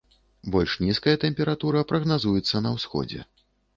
Больш 0.53 0.73
нізкая 0.85 1.13
тэмпература 1.25 1.83
прагназуецца 1.91 2.65
на 2.67 2.73
ўсходзе. 2.77 3.21